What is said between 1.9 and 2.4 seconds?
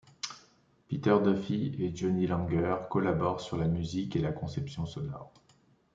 Johnny